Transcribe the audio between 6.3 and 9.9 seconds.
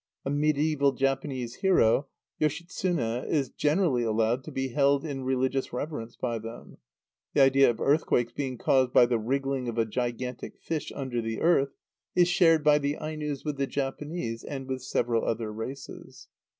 them. The idea of earthquakes being caused by the wriggling of a